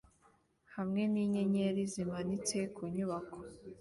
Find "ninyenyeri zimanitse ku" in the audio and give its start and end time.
1.13-2.81